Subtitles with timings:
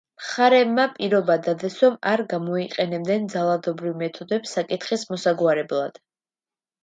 [0.19, 6.01] მხარეებმა პირობა დადეს, რომ არ გამოიყენებდნენ ძალადობრივ მეთოდებს საკითხის მოსაგვარებლად.